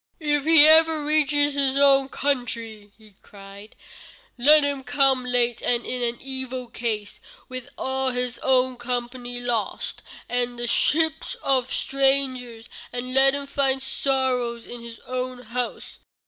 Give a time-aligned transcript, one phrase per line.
[0.19, 3.75] "If he ever reaches his own country," he cried,
[4.35, 10.01] "let him come late and in an evil case, with all his own company lost,
[10.27, 15.99] and in the ship of strangers, and let him find sorrows in his own house."